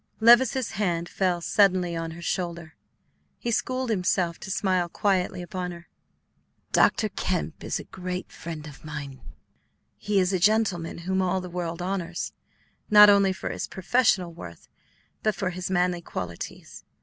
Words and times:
Levice's 0.19 0.71
hand 0.71 1.07
fell 1.07 1.41
suddenly 1.41 1.95
on 1.95 2.09
her 2.17 2.23
shoulder. 2.23 2.73
He 3.37 3.51
schooled 3.51 3.91
himself 3.91 4.39
to 4.39 4.49
smile 4.49 4.89
quietly 4.89 5.43
upon 5.43 5.69
her. 5.69 5.89
"Dr. 6.71 7.07
Kemp 7.09 7.63
is 7.63 7.79
a 7.79 7.83
great 7.83 8.31
friend 8.31 8.65
of 8.65 8.83
mine. 8.83 9.21
He 9.99 10.19
is 10.19 10.33
a 10.33 10.39
gentleman 10.39 10.97
whom 11.07 11.21
all 11.21 11.39
the 11.39 11.51
world 11.51 11.83
honors, 11.83 12.33
not 12.89 13.11
only 13.11 13.31
for 13.31 13.51
his 13.51 13.67
professional 13.67 14.33
worth, 14.33 14.67
but 15.21 15.35
for 15.35 15.51
his 15.51 15.69
manly 15.69 16.01
qualities. 16.01 16.83